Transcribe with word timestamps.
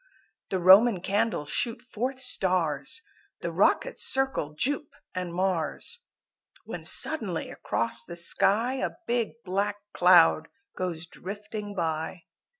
The 0.49 0.57
Roman 0.57 0.99
Candles 1.01 1.51
shoot 1.51 1.79
forth 1.83 2.19
stars, 2.19 3.03
The 3.41 3.51
rockets 3.51 4.03
circle 4.03 4.55
Jupe 4.55 4.95
and 5.13 5.31
Mars, 5.31 5.99
When 6.65 6.85
suddenly 6.85 7.51
across 7.51 8.03
the 8.03 8.15
sky 8.17 8.77
A 8.83 8.97
big 9.05 9.33
black 9.45 9.75
cloud 9.93 10.47
goes 10.75 11.05
drifting 11.05 11.75
by. 11.75 12.23